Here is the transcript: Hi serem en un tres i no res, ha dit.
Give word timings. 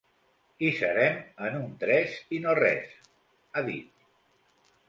Hi 0.63 0.69
serem 0.77 1.19
en 1.49 1.59
un 1.59 1.69
tres 1.85 2.17
i 2.39 2.41
no 2.47 2.57
res, 2.63 2.99
ha 3.61 3.65
dit. 3.69 4.05